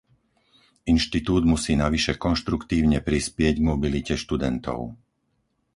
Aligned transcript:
Inštitút 0.93 1.43
musí 1.53 1.73
navyše 1.83 2.13
konštruktívne 2.25 2.97
prispieť 3.07 3.53
k 3.61 3.65
mobilite 3.69 4.13
študentov. 4.23 4.79